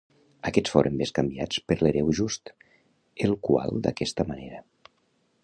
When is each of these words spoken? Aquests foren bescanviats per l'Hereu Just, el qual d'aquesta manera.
Aquests 0.49 0.71
foren 0.75 0.95
bescanviats 1.01 1.59
per 1.71 1.77
l'Hereu 1.81 2.09
Just, 2.21 2.53
el 3.29 3.37
qual 3.49 3.79
d'aquesta 3.87 4.27
manera. 4.33 4.65